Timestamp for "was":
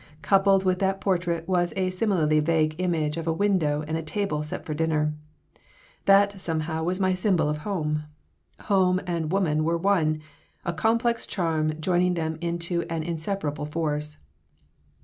1.47-1.73, 6.85-6.99